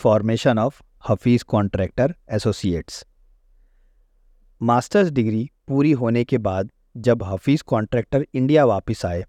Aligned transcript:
Formation 0.00 0.58
of 0.58 0.80
Hafeez 1.08 1.42
Contractor 1.44 2.14
associates 2.32 3.04
masters 4.60 5.10
degree 5.10 5.50
पूरी 5.68 5.90
होने 5.92 6.22
के 6.24 6.38
बाद 6.38 6.70
जब 6.98 7.22
हफीज़ 7.22 7.62
कॉन्ट्रैक्टर 7.62 8.24
इंडिया 8.34 8.64
वापस 8.64 9.04
आए 9.06 9.24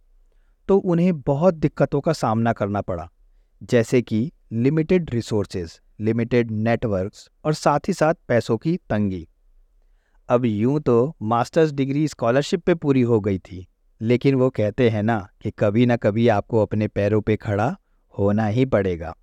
तो 0.70 0.78
उन्हें 0.78 1.22
बहुत 1.22 1.54
दिक्कतों 1.56 2.02
का 2.02 2.14
सामना 2.14 2.54
करना 2.54 2.82
पड़ा, 2.82 3.08
जैसे 3.62 4.02
कि 4.02 4.32
लिमिटेड 4.54 5.10
रिसोर्सेज 5.14 5.80
लिमिटेड 6.00 6.52
नेटवर्क्स 6.52 7.30
और 7.46 7.54
साथ 7.54 7.88
ही 7.88 7.94
साथ 7.94 8.16
पैसों 8.28 8.58
की 8.58 8.76
तंगी। 8.90 9.28
अब 10.30 10.46
यूँ 10.46 10.80
तो 10.80 11.16
मास्टर्स 11.22 11.72
डिग्री 11.72 12.08
स्कॉलरशिप 12.08 12.64
पे 12.64 12.76
पूरी 12.76 13.02
हो 13.02 13.20
गई 13.20 13.40
थी, 13.40 13.68
लेकिन 14.02 14.36
वो 14.36 14.50
कहते 14.50 14.90
हैं 14.90 15.04
ना 15.04 15.28
कि 15.42 15.52
कभी 15.60 15.86
ना 15.86 15.96
कभी 15.98 16.28
आपको 16.30 16.62
अपने 16.62 16.88
पैरों 16.88 17.22
पे 17.22 17.36
खड़ा 17.38 17.76
होना 18.14 18.46
ही 18.48 18.66
पड़ेगा। 18.68 19.16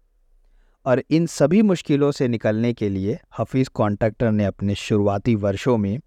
और 0.89 1.03
इन 1.11 1.27
सभी 1.27 1.61
मुश्किलों 1.63 2.11
से 2.11 2.27
निकलने 2.29 2.73
के 2.73 2.89
लिए 2.89 3.19
हफीज़ 3.39 3.69
कॉन्ट्रैक्टर 3.69 4.31
ने 4.31 4.45
अपने 4.45 4.75
शुरुआती 4.75 5.35
वर्षों 5.35 5.77
में 5.79 5.99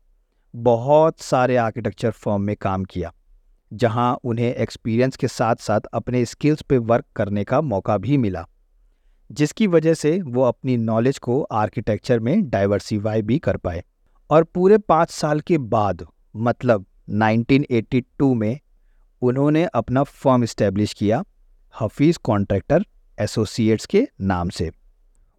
बहुत 0.54 1.20
सारे 1.20 1.56
आर्किटेक्चर 1.56 2.12
फॉर्म 2.12 2.42
में 2.42 2.56
काम 2.62 2.84
किया, 2.84 3.14
जहाँ 3.72 4.18
उन्हें 4.24 4.54
एक्सपीरियंस 4.54 5.16
के 5.16 5.28
साथ 5.28 5.56
साथ 5.56 5.82
अपने 5.94 6.26
स्किल्स 6.26 6.62
पे 6.62 6.78
वर्क 6.78 7.06
करने 7.16 7.44
का 7.44 7.62
मौका 7.62 7.98
भी 7.98 8.18
मिला, 8.18 8.46
जिसकी 9.32 9.68
वजह 9.68 9.94
से 9.94 10.22
वो 10.22 10.44
अपनी 10.44 10.78
नॉलेज 10.78 11.18
को 11.18 11.42
आर्किटेक्चर 11.42 12.20
में 12.20 12.50
डाइवर्सिफाई 12.50 13.22
भी 13.22 13.40
कर 13.40 13.58
पाए। 13.58 13.84
और 14.30 14.44
पूरे 14.44 14.78
पाँच 14.78 15.10
साल 15.10 15.40
के 15.40 15.58
बाद 15.58 16.06
मतलब 16.36 16.86
1982 17.10 18.34
में, 18.36 18.60
उन्होंने 19.22 19.64
अपना 19.66 20.04
फर्म 20.04 20.44
इस्टेब्लिश 20.44 20.94
किया, 20.94 21.24
हफीज़ 21.82 22.20
कॉन्ट्रैक्टर 22.24 22.86
एसोसिएट्स 23.18 23.86
के 23.86 24.08
नाम 24.22 24.50
से। 24.50 24.72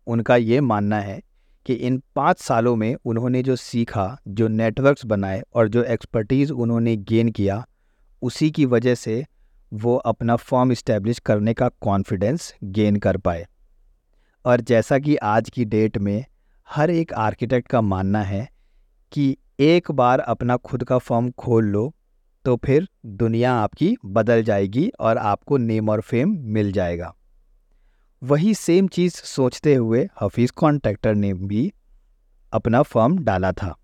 उनका 0.06 0.36
ये 0.36 0.60
मानना 0.60 1.00
है 1.00 1.20
कि 1.66 1.74
इन 1.74 2.02
पाँच 2.16 2.38
सालों 2.38 2.76
में 2.76 2.94
उन्होंने 3.04 3.42
जो 3.42 3.56
सीखा, 3.56 4.18
जो 4.28 4.48
नेटवर्क्स 4.48 5.06
बनाए 5.06 5.42
और 5.54 5.68
जो 5.68 5.82
एक्सपर्टीज़ 5.82 6.52
उन्होंने 6.52 6.96
गेन 6.96 7.28
किया, 7.28 7.66
उसी 8.22 8.50
की 8.50 8.66
वजह 8.66 8.94
से 8.94 9.24
वो 9.72 9.96
अपना 9.96 10.36
फॉर्म 10.36 10.72
इस्टेब्लिश 10.72 11.18
करने 11.18 11.54
का 11.54 11.68
कॉन्फिडेंस 11.68 12.54
गेन 12.64 12.96
कर 12.96 13.16
पाए। 13.16 13.46
और 14.44 14.60
जैसा 14.60 14.98
कि 14.98 15.16
आज 15.16 15.50
की 15.50 15.64
डेट 15.64 15.98
में 15.98 16.24
हर 16.68 16.90
एक 16.90 17.12
आर्किटेक्ट 17.12 17.68
का 17.68 17.80
मानना 17.80 18.22
है 18.22 18.48
कि 19.12 19.36
एक 19.60 19.90
बार 19.90 20.20
अपना 20.20 20.56
खुद 20.56 20.84
का 20.84 20.98
फॉर्म 20.98 21.30
खोल 21.30 21.64
लो 21.64 21.94
तो 22.44 22.56
फिर 22.56 22.88
दुनिया 23.06 23.54
आपकी 23.54 23.96
बदल 24.04 24.42
जाएगी 24.42 24.90
और 25.00 25.18
आपको 25.18 25.56
नेम 25.56 25.88
और 25.88 26.00
फेम 26.00 26.36
मिल 26.40 26.72
जाएगा। 26.72 27.14
वही 28.22 28.52
सेम 28.54 28.88
चीज़ 28.88 29.14
सोचते 29.14 29.74
हुए 29.74 30.08
हफीज़ 30.20 30.52
कॉन्ट्रैक्टर 30.52 31.14
ने 31.14 31.32
भी 31.34 31.72
अपना 32.52 32.82
फर्म 32.82 33.16
डाला 33.18 33.50
था। 33.52 33.74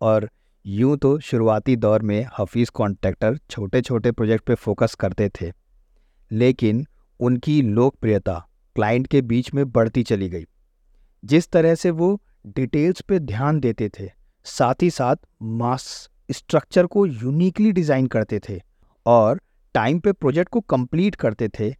और 0.00 0.28
यूँ 0.64 0.96
तो 0.96 1.18
शुरुआती 1.20 1.76
दौर 1.76 2.02
में 2.02 2.26
हफीज़ 2.38 2.70
कॉन्ट्रैक्टर 2.70 3.38
छोटे 3.50 3.80
छोटे 3.82 4.10
प्रोजेक्ट 4.12 4.44
पे 4.46 4.54
फोकस 4.54 4.94
करते 4.94 5.28
थे, 5.30 5.50
लेकिन 6.30 6.84
उनकी 7.20 7.60
लोकप्रियता 7.62 8.34
क्लाइंट 8.76 9.06
के 9.06 9.22
बीच 9.22 9.52
में 9.54 9.64
बढ़ती 9.72 10.02
चली 10.02 10.28
गई। 10.28 10.44
जिस 11.22 11.48
तरह 11.48 11.74
से 11.74 11.90
वो 11.92 12.18
डिटेल्स 12.46 13.00
पे 13.00 13.18
ध्यान 13.20 13.60
देते 13.60 13.88
थे, 13.90 14.10
साथ 14.46 14.82
ही 14.82 14.90
साथ 14.90 15.16
मास 15.42 15.86
स्ट्रक्चर 16.30 16.86
को 16.86 17.06
यूनिकली 17.06 17.72
डिज़ाइन 17.72 18.06
करते 18.06 18.40
थे 18.48 18.60
और 19.06 19.40
टाइम 19.74 20.00
पे 20.00 20.12
प्रोजेक्ट 20.12 20.50
को 20.50 20.60
कंप्लीट 20.60 21.14
करते 21.16 21.48
थे 21.50 21.72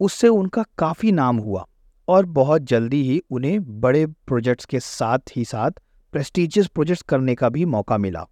उससे 0.00 0.28
उनका 0.28 0.64
काफ़ी 0.78 1.12
नाम 1.12 1.38
हुआ 1.38 1.64
और 2.08 2.26
बहुत 2.26 2.62
जल्दी 2.62 3.02
ही 3.02 3.20
उन्हें 3.30 3.80
बड़े 3.80 4.06
प्रोजेक्ट्स 4.06 4.64
के 4.64 4.80
साथ 4.80 5.36
ही 5.36 5.44
साथ 5.44 5.80
प्रेस्टिजियस 6.12 6.66
प्रोजेक्ट्स 6.66 7.02
करने 7.02 7.34
का 7.34 7.48
भी 7.48 7.64
मौका 7.66 7.98
मिला। 7.98 8.26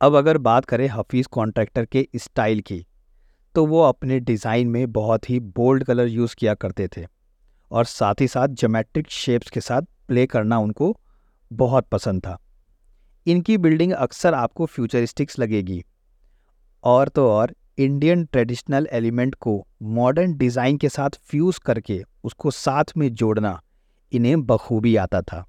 अब 0.00 0.14
अगर 0.14 0.38
बात 0.40 0.64
करें 0.64 0.86
हफीज़ 0.88 1.28
कॉन्ट्रैक्टर 1.32 1.84
के 1.84 2.06
स्टाइल 2.16 2.60
की 2.60 2.84
तो 3.54 3.64
वो 3.66 3.82
अपने 3.82 4.18
डिज़ाइन 4.20 4.68
में 4.68 4.92
बहुत 4.92 5.30
ही 5.30 5.38
बोल्ड 5.40 5.84
कलर 5.84 6.08
यूज़ 6.08 6.34
किया 6.38 6.54
करते 6.54 6.88
थे 6.88 7.06
और 7.70 7.84
साथ 7.84 8.20
ही 8.20 8.28
साथ 8.28 8.48
जोमेट्रिक 8.56 9.10
शेप्स 9.10 9.50
के 9.50 9.60
साथ 9.60 9.82
प्ले 10.08 10.26
करना 10.26 10.58
उनको 10.58 10.96
बहुत 11.50 11.86
पसंद 11.88 12.20
था। 12.20 12.36
इनकी 13.26 13.56
बिल्डिंग 13.58 13.92
अक्सर 13.92 14.34
आपको 14.34 14.66
फ्यूचरिस्टिक्स 14.66 15.38
लगेगी। 15.38 15.82
और 16.84 17.08
तो 17.08 17.28
और 17.30 17.54
इंडियन 17.78 18.24
ट्रेडिशनल 18.24 18.86
एलिमेंट 18.92 19.34
को 19.34 19.54
मॉडर्न 19.82 20.36
डिज़ाइन 20.36 20.76
के 20.76 20.88
साथ 20.88 21.10
फ्यूज़ 21.26 21.58
करके 21.60 22.02
उसको 22.24 22.50
साथ 22.50 22.96
में 22.96 23.08
जोड़ना 23.12 23.60
इन्हें 24.12 24.42
बखूबी 24.46 24.94
आता 24.96 25.20
था। 25.22 25.44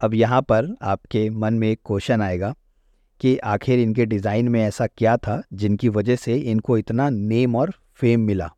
अब 0.00 0.14
यहाँ 0.14 0.40
पर 0.42 0.74
आपके 0.82 1.28
मन 1.30 1.54
में 1.54 1.68
एक 1.70 1.80
क्वेश्चन 1.86 2.22
आएगा 2.22 2.54
कि 3.20 3.36
आखिर 3.38 3.78
इनके 3.78 4.06
डिज़ाइन 4.06 4.48
में 4.48 4.60
ऐसा 4.62 4.86
क्या 4.86 5.16
था 5.16 5.42
जिनकी 5.52 5.88
वजह 5.88 6.16
से 6.16 6.36
इनको 6.36 6.78
इतना 6.78 7.08
नेम 7.10 7.56
और 7.56 7.72
फेम 7.94 8.20
मिला। 8.20 8.50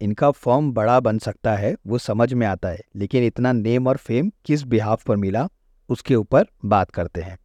इनका 0.00 0.30
फॉर्म 0.30 0.72
बड़ा 0.72 0.98
बन 1.00 1.18
सकता 1.18 1.56
है, 1.56 1.74
वो 1.86 1.98
समझ 1.98 2.32
में 2.32 2.46
आता 2.46 2.68
है, 2.68 2.80
लेकिन 2.96 3.24
इतना 3.24 3.52
नेम 3.52 3.86
और 3.86 3.96
फेम 3.96 4.30
किस 4.44 4.62
बिहाफ 4.62 5.04
पर 5.04 5.16
मिला, 5.16 5.48
उसके 5.88 6.14
ऊपर 6.14 6.46
बात 6.64 6.90
करते 6.90 7.20
हैं। 7.20 7.38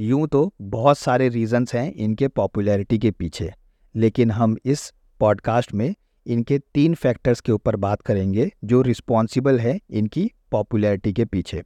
यूँ 0.00 0.26
तो 0.28 0.52
बहुत 0.62 0.98
सारे 0.98 1.28
रीजंस 1.28 1.74
हैं 1.74 1.92
इनके 1.92 2.28
पॉपुलैरिटी 2.28 2.98
के 2.98 3.10
पीछे, 3.10 3.52
लेकिन 3.94 4.30
हम 4.30 4.56
इस 4.64 4.92
पॉडकास्ट 5.20 5.74
में 5.74 5.94
इनके 6.26 6.58
तीन 6.74 6.94
फैक्टर्स 6.94 7.40
के 7.40 7.52
ऊपर 7.52 7.76
बात 7.76 8.02
करेंगे 8.02 8.50
जो 8.64 8.82
रिस्पॉन्सिबल 8.82 9.60
है 9.60 9.78
इनकी 9.90 10.30
पॉपुलैरिटी 10.50 11.12
के 11.12 11.24
पीछे। 11.24 11.62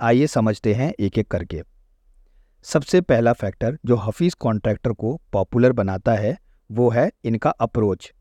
आइए 0.00 0.26
समझते 0.26 0.74
हैं 0.74 0.92
एक 1.00 1.18
एक 1.18 1.28
करके। 1.28 1.62
सबसे 2.64 3.00
पहला 3.00 3.32
फैक्टर 3.32 3.78
जो 3.86 3.96
हफीज़ 3.96 4.34
कॉन्ट्रैक्टर 4.40 4.92
को 4.92 5.20
पॉपुलर 5.32 5.72
बनाता 5.72 6.14
है, 6.14 6.36
वो 6.70 6.90
है 6.90 7.10
इनका 7.24 7.50
अप्रोच 7.50 8.12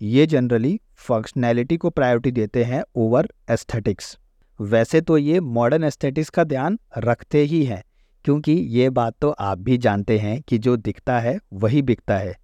ये 0.00 0.26
जनरली 0.26 0.80
फंक्शनैलिटी 0.96 1.76
को 1.76 1.90
प्रायोरिटी 1.90 2.30
देते 2.30 2.64
हैं 2.64 2.82
ओवर 2.96 3.28
एस्थेटिक्स 3.50 4.18
वैसे 4.60 5.00
तो 5.00 5.18
ये 5.18 5.40
मॉडर्न 5.40 5.84
एस्थेटिक्स 5.84 6.30
का 6.30 6.44
ध्यान 6.44 6.78
रखते 6.98 7.42
ही 7.42 7.64
हैं 7.64 7.82
क्योंकि 8.24 8.52
ये 8.52 8.88
बात 8.90 9.14
तो 9.20 9.30
आप 9.30 9.58
भी 9.58 9.76
जानते 9.78 10.18
हैं 10.18 10.40
कि 10.42 10.58
जो 10.58 10.76
दिखता 10.76 11.18
है, 11.20 11.38
वही 11.52 11.82
बिकता 11.82 12.16
है। 12.18 12.34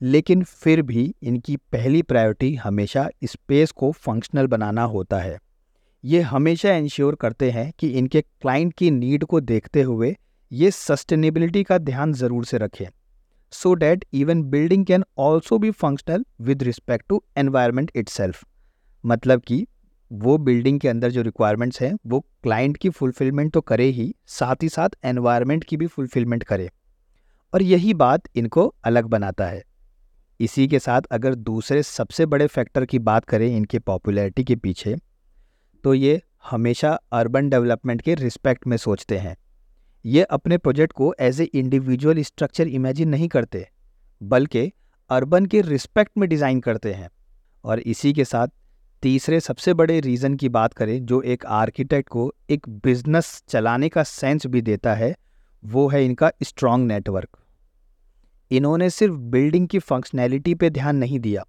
लेकिन 0.00 0.42
फिर 0.42 0.82
भी 0.82 1.14
इनकी 1.22 1.56
पहली 1.72 2.02
प्रायोरिटी 2.02 2.54
हमेशा 2.54 3.08
स्पेस 3.24 3.70
को 3.70 3.90
फंक्शनल 3.92 4.46
बनाना 4.46 4.82
होता 4.84 5.18
है। 5.18 5.38
ये 6.04 6.20
हमेशा 6.22 6.72
इंश्योर 6.72 7.14
करते 7.14 7.50
हैं 7.50 7.72
कि 7.78 7.88
इनके 7.88 8.20
क्लाइंट 8.20 8.72
की 8.72 8.90
नीड 8.90 9.24
को 9.24 9.40
देखते 9.40 9.82
हुए 9.82 10.14
ये 10.52 10.70
सस्टेनेबिलिटी 10.70 11.62
का 11.62 11.78
ध्यान 11.78 12.12
ज़रूर 12.12 12.44
से 12.44 12.58
रखें। 12.58 12.86
So 13.52 13.74
that 13.74 14.04
even 14.14 14.42
building 14.42 14.84
can 14.86 15.04
also 15.18 15.58
be 15.58 15.70
functional 15.70 16.24
with 16.40 16.62
respect 16.62 17.06
to 17.08 17.22
environment 17.36 17.90
itself. 17.96 18.44
मतलब 19.04 19.40
कि 19.40 19.66
वो 20.14 20.36
बिल्डिंग 20.38 20.78
के 20.80 20.88
अंदर 20.88 21.10
जो 21.10 21.22
रिक्वायरमेंट्स 21.22 21.80
हैं, 21.82 21.92
वो 22.06 22.20
क्लाइंट 22.42 22.76
की 22.76 22.90
फुलफिलमेंट 22.90 23.52
तो 23.52 23.60
करे 23.62 23.84
ही, 23.86 24.14
साथ 24.26 24.62
ही 24.62 24.68
साथ 24.68 24.88
एनवायरनमेंट 25.04 25.64
की 25.64 25.76
भी 25.76 25.86
फुलफिलमेंट 25.86 26.44
करे। 26.44 26.68
और 27.52 27.62
यही 27.62 27.94
बात 27.94 28.28
इनको 28.36 28.66
अलग 28.84 29.04
बनाता 29.06 29.46
है। 29.46 29.62
इसी 30.40 30.66
के 30.68 30.78
साथ 30.78 31.02
अगर 31.10 31.34
दूसरे 31.34 31.82
सबसे 31.82 32.26
बड़े 32.26 32.46
फैक्टर 32.46 32.84
की 32.84 32.98
बात 33.00 33.24
करें 33.24 33.46
इनके 33.48 33.78
पॉपुलैरिटी 33.80 34.44
के 34.44 34.56
पीछे 34.56 34.96
तो 35.84 35.94
ये 35.94 36.20
हमेशा 36.50 36.92
अर्बन 37.12 37.48
डेवलपमेंट 37.50 38.00
के 38.02 38.14
रिस्पेक्ट 38.14 38.66
में 38.66 38.76
सोचते 38.76 39.18
हैं। 39.18 39.36
ये 40.04 40.22
अपने 40.22 40.58
प्रोजेक्ट 40.58 40.92
को 40.92 41.14
as 41.20 41.40
a 41.40 41.44
individual 41.44 42.20
structure 42.22 42.68
imagine 42.68 43.08
नहीं 43.08 43.28
करते, 43.28 43.66
बल्कि 44.20 44.70
अर्बन 45.10 45.46
के 45.46 45.60
रिस्पेक्ट 45.62 46.18
में 46.18 46.28
डिज़ाइन 46.28 46.60
करते 46.60 46.92
हैं। 46.92 47.08
और 47.64 47.80
इसी 47.80 48.12
के 48.12 48.24
साथ 48.24 48.48
तीसरे 49.04 49.38
सबसे 49.40 49.72
बड़े 49.74 49.98
रीज़न 50.00 50.34
की 50.34 50.48
बात 50.48 50.72
करें, 50.72 51.04
जो 51.06 51.20
एक 51.22 51.44
आर्किटेक्ट 51.46 52.08
को 52.08 52.32
एक 52.50 52.68
बिज़नेस 52.84 53.42
चलाने 53.48 53.88
का 53.88 54.02
सेंस 54.02 54.46
भी 54.46 54.62
देता 54.62 54.94
है, 54.94 55.14
वो 55.62 55.86
है 55.88 56.04
इनका 56.04 56.30
स्ट्रॉन्ग 56.42 56.86
नेटवर्क 56.88 57.36
इन्होंने 58.50 58.88
सिर्फ़ 58.90 59.14
बिल्डिंग 59.14 59.68
की 59.68 59.78
फंक्शनैलिटी 59.78 60.54
पे 60.54 60.70
ध्यान 60.70 60.96
नहीं 60.96 61.18
दिया, 61.20 61.44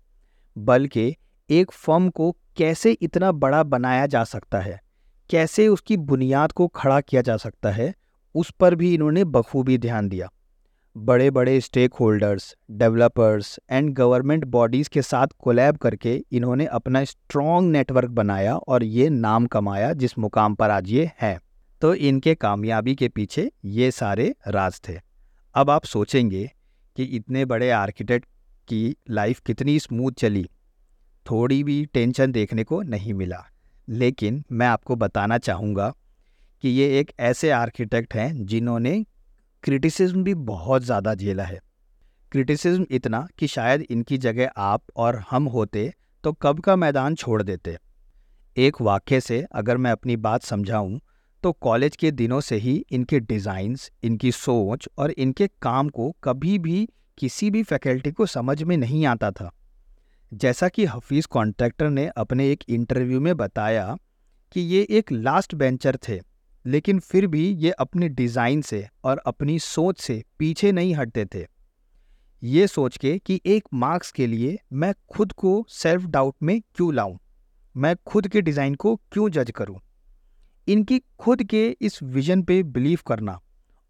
बल्कि 0.55 1.15
एक 1.49 1.71
फर्म 1.71 2.09
को 2.09 2.31
कैसे 2.57 2.91
इतना 2.91 3.31
बड़ा 3.31 3.63
बनाया 3.63 4.05
जा 4.05 4.23
सकता 4.23 4.59
है, 4.59 4.79
कैसे 5.29 5.67
उसकी 5.67 5.97
बुनियाद 5.97 6.51
को 6.51 6.67
खड़ा 6.67 6.99
किया 7.01 7.21
जा 7.21 7.37
सकता 7.37 7.71
है, 7.71 7.93
उस 8.35 8.51
पर 8.51 8.75
भी 8.75 8.93
इन्होंने 8.93 9.23
बखूबी 9.23 9.77
ध्यान 9.77 10.09
दिया। 10.09 10.29
बड़े 10.97 11.31
बड़े 11.31 11.61
stakeholders 11.93 12.55
developers 12.71 13.59
and 13.69 13.93
government 13.93 14.45
bodies 14.45 14.89
के 14.89 15.01
साथ 15.01 15.27
कोलैब 15.39 15.77
करके 15.77 16.25
इन्होंने 16.31 16.65
अपना 16.65 17.03
स्ट्रॉन्ग 17.03 17.71
नेटवर्क 17.71 18.09
बनाया 18.09 18.55
और 18.55 18.83
ये 18.83 19.09
नाम 19.09 19.45
कमाया 19.45 19.93
जिस 19.93 20.19
मुकाम 20.19 20.55
पर 20.55 20.69
आज 20.69 20.89
ये 20.89 21.11
हैं। 21.21 21.39
तो 21.81 21.93
इनके 21.93 22.35
कामयाबी 22.35 22.95
के 22.95 23.07
पीछे 23.07 23.51
ये 23.65 23.91
सारे 23.91 24.35
राज 24.47 24.81
थे। 24.89 24.99
अब 25.55 25.69
आप 25.69 25.83
सोचेंगे 25.83 26.51
कि 26.95 27.03
इतने 27.03 27.45
बड़े 27.45 27.69
आर्किटेक्ट 27.69 28.27
की 28.67 28.95
लाइफ 29.09 29.39
कितनी 29.39 29.79
स्मूथ 29.79 30.11
चली। 30.11 30.49
थोड़ी 31.31 31.63
भी 31.63 31.85
टेंशन 31.85 32.31
देखने 32.31 32.63
को 32.63 32.81
नहीं 32.81 33.13
मिला। 33.13 33.45
लेकिन 33.89 34.45
मैं 34.51 34.67
आपको 34.67 34.95
बताना 34.95 35.37
चाहूँगा 35.37 35.93
कि 36.61 36.69
ये 36.69 36.99
एक 36.99 37.11
ऐसे 37.19 37.49
आर्किटेक्ट 37.49 38.15
हैं 38.15 38.45
जिन्होंने 38.45 39.05
क्रिटिसिज्म 39.65 40.23
भी 40.23 40.33
बहुत 40.33 40.83
ज़्यादा 40.83 41.13
झेला 41.15 41.43
है। 41.43 41.59
क्रिटिसिज्म 42.31 42.85
इतना 42.91 43.25
कि 43.39 43.47
शायद 43.47 43.81
इनकी 43.81 44.17
जगह 44.17 44.49
आप 44.57 44.81
और 44.95 45.15
हम 45.29 45.45
होते 45.45 45.93
तो 46.23 46.33
कब 46.33 46.59
का 46.59 46.75
मैदान 46.75 47.15
छोड़ 47.15 47.41
देते। 47.43 47.75
एक 48.57 48.81
वाक्य 48.81 49.19
से 49.21 49.41
अगर 49.51 49.77
मैं 49.77 49.91
अपनी 49.91 50.15
बात 50.17 50.43
समझाऊं 50.43 50.99
तो 51.43 51.51
कॉलेज 51.51 51.95
के 51.95 52.11
दिनों 52.11 52.39
से 52.41 52.55
ही 52.57 52.75
इनके 52.91 53.19
डिज़ाइंस 53.21 53.89
इनकी 54.03 54.31
सोच 54.31 54.87
और 54.97 55.11
इनके 55.11 55.47
काम 55.61 55.89
को 55.89 56.09
कभी 56.23 56.57
भी 56.59 56.87
किसी 57.17 57.49
भी 57.51 57.63
फैकल्टी 57.63 58.11
को 58.11 58.25
समझ 58.27 58.61
में 58.63 58.75
नहीं 58.77 59.05
आता 59.05 59.31
था। 59.31 59.49
जैसा 60.31 60.69
कि 60.69 60.85
हफीज़ 60.85 61.27
कॉन्ट्रैक्टर 61.27 61.89
ने 61.89 62.07
अपने 62.17 62.49
एक 62.51 62.63
इंटरव्यू 62.69 63.19
में 63.21 63.35
बताया 63.37 63.97
कि 64.55 64.61
ये 64.61 64.85
एक 64.91 65.11
लास्ट 65.11 65.55
बेंचर 65.55 65.97
थे। 66.09 66.21
लेकिन 66.65 66.99
फिर 66.99 67.27
भी 67.27 67.47
ये 67.55 67.71
अपने 67.71 68.09
डिज़ाइन 68.09 68.61
से 68.61 68.87
और 69.03 69.21
अपनी 69.25 69.57
सोच 69.59 69.99
से 69.99 70.23
पीछे 70.39 70.71
नहीं 70.71 70.93
हटते 70.95 71.25
थे। 71.25 71.45
ये 72.41 72.67
सोच 72.67 72.97
के 72.97 73.17
कि 73.17 73.39
एक 73.45 73.67
मार्क्स 73.73 74.11
के 74.11 74.27
लिए 74.27 74.57
मैं 74.73 74.93
खुद 75.09 75.31
को 75.31 75.65
सेल्फ 75.69 76.05
डाउट 76.05 76.35
में 76.43 76.59
क्यों 76.75 76.93
लाऊं? 76.93 77.17
मैं 77.75 77.95
खुद 78.05 78.27
के 78.27 78.41
डिज़ाइन 78.41 78.75
को 78.75 78.95
क्यों 79.11 79.29
जज 79.29 79.51
करूँ? 79.51 79.79
इनकी 80.67 80.99
खुद 81.19 81.43
के 81.43 81.67
इस 81.81 82.01
विजन 82.03 82.43
पे 82.43 82.61
बिलीव 82.63 82.99
करना 83.07 83.39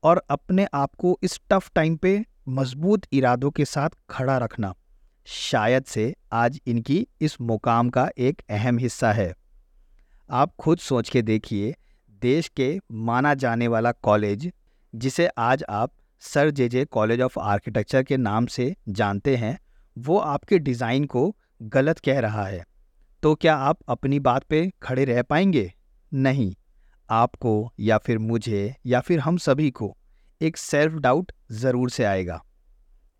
और 0.04 0.22
अपने 0.30 0.68
आप 0.74 0.96
को 0.96 1.18
इस 1.24 1.40
टफ 1.52 1.72
टाइम 1.76 1.96
पे 1.98 2.24
मज़बूत 2.50 3.06
इरादों 3.14 3.52
के 3.52 3.66
साथ 3.66 3.90
खड़ा 4.10 4.38
रखना, 4.38 4.74
शायद 5.28 5.84
से 5.84 6.14
आज 6.34 6.60
इनकी 6.68 7.06
इस 7.22 7.40
मुकाम 7.42 7.90
का 7.90 8.10
एक 8.18 8.42
अहम 8.50 8.78
हिस्सा 8.78 9.12
है। 9.14 9.34
आप 10.30 10.54
खुद 10.60 10.78
सोच 10.80 11.10
के 11.10 11.22
देखिए 11.22 11.74
देश 12.26 12.48
के 12.50 12.78
माना 13.04 13.34
जाने 13.36 13.68
वाला 13.68 13.92
कॉलेज, 14.04 14.52
जिसे 14.94 15.28
आज 15.40 15.64
आप 15.72 15.92
sir 16.24 16.50
J 16.52 16.68
J 16.70 16.86
college 16.88 17.22
of 17.22 17.40
architecture 17.40 18.04
के 18.04 18.18
नाम 18.18 18.46
से 18.48 18.74
जानते 18.90 19.36
हैं, 19.36 19.58
वो 19.98 20.18
आपके 20.18 20.60
डिज़ाइन 20.60 21.06
को 21.06 21.36
गलत 21.64 22.00
कह 22.00 22.20
रहा 22.20 22.46
है। 22.46 22.64
तो 23.24 23.34
क्या 23.36 23.56
आप 23.58 23.78
अपनी 23.90 24.20
बात 24.20 24.44
पे 24.44 24.70
खड़े 24.84 25.06
रह 25.06 25.22
पाएँगे? 25.22 25.72
नहीं। 26.12 26.54
आपको 27.10 27.52
या 27.80 27.98
फिर 27.98 28.18
मुझे 28.20 28.76
या 28.86 29.00
फिर 29.00 29.20
हम 29.20 29.38
सभी 29.38 29.70
को 29.72 29.96
एक 30.42 30.58
सेल्फ 30.58 30.94
डाउट 30.94 31.32
ज़रूर 31.54 31.90
से 31.90 32.04
आएगा। 32.04 32.42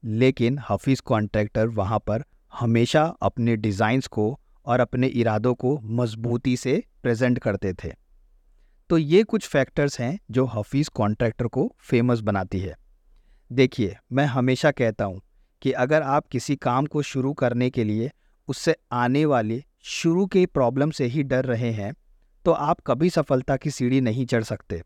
लेकिन 0.04 0.60
हफीज़ 0.70 1.02
कॉन्ट्रैक्टर 1.06 1.68
वहाँ 1.68 2.00
पर 2.00 2.24
हमेशा 2.54 3.04
अपने 3.22 3.56
डिज़ाइंस 3.58 4.08
को 4.08 4.28
और 4.66 4.80
अपने 4.80 5.08
इरादों 5.08 5.54
को 5.56 5.78
मजबूती 5.94 6.56
से 6.58 6.84
प्रेजेंट 7.04 7.40
करते 7.40 7.74
थे। 7.74 7.92
तो 8.90 8.98
ये 8.98 9.24
कुछ 9.24 9.48
फैक्टर्स 9.48 10.00
हैं 10.00 10.18
जो 10.32 10.46
हफीज़ 10.46 10.90
कॉन्ट्रैक्टर 10.96 11.48
को 11.48 11.72
फ़ेमस 11.82 12.20
बनाती 12.20 12.60
है। 12.60 12.76
देखिए, 13.52 13.96
मैं 14.12 14.26
हमेशा 14.26 14.72
कहता 14.72 15.06
हूँ 15.06 15.22
कि 15.62 15.72
अगर 15.74 16.02
आप 16.02 16.28
किसी 16.28 16.56
काम 16.56 16.86
को 16.86 17.02
शुरू 17.02 17.34
करने 17.34 17.70
के 17.70 17.84
लिए 17.84 18.12
उससे 18.48 18.76
आने 18.94 19.24
वाले 19.26 19.64
शुरू 19.84 20.26
के 20.26 20.46
प्रॉब्लम 20.46 20.92
से 20.92 21.06
ही 21.06 21.24
डर 21.24 21.46
रहे 21.46 21.72
हैं 21.72 21.94
तो 22.46 22.52
आप 22.52 22.82
कभी 22.88 23.10
सफलता 23.10 23.56
की 23.58 23.72
सीढ़ी 23.72 24.02
नहीं 24.02 24.26
चढ़ 24.26 24.44
सकते। 24.44 24.82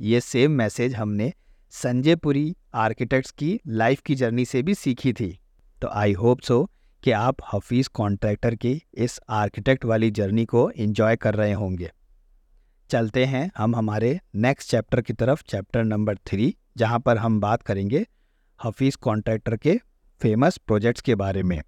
ये 0.00 0.20
सेम 0.20 0.52
मैसेज 0.52 0.94
हमने 0.94 1.32
संजय 1.72 2.16
पुरी 2.16 2.54
आर्किटेक्ट्स 2.76 3.30
की 3.30 3.58
लाइफ 3.66 4.00
की 4.00 4.14
जर्नी 4.14 4.44
से 4.44 4.62
भी 4.62 4.74
सीखी 4.74 5.12
थी। 5.12 5.38
तो 5.82 5.88
आई 5.88 6.12
होप 6.12 6.40
सो 6.40 6.64
कि 7.02 7.10
आप 7.10 7.36
हफीज़ 7.52 7.88
कॉन्ट्रैक्टर 7.88 8.54
की 8.54 8.80
इस 8.96 9.18
आर्किटेक्ट 9.30 9.84
वाली 9.84 10.10
जर्नी 10.10 10.44
को 10.44 10.70
एंजॉय 10.70 11.16
कर 11.16 11.34
रहे 11.34 11.52
होंगे। 11.52 11.90
चलते 12.90 13.24
हैं 13.24 13.50
हम 13.56 13.76
हमारे 13.76 14.20
नेक्स्ट 14.34 14.70
चैप्टर 14.70 15.00
की 15.00 15.12
तरफ़ 15.12 15.42
चैप्टर 15.48 15.84
नंबर 15.84 16.16
थ्री 16.16 16.56
जहाँ 16.76 16.98
पर 17.00 17.18
हम 17.18 17.40
बात 17.40 17.62
करेंगे 17.62 18.06
हफीज़ 18.64 18.96
कॉन्ट्रैक्टर 18.96 19.56
के 19.56 19.80
फ़ेमस 20.20 20.58
प्रोजेक्ट्स 20.58 21.02
के 21.02 21.14
बारे 21.14 21.42
में। 21.42 21.62